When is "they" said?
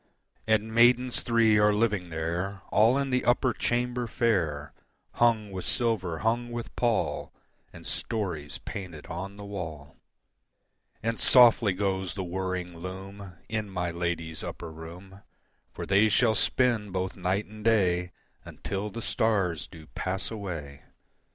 15.85-16.09